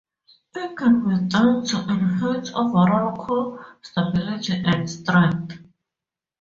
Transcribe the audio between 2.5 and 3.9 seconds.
overall core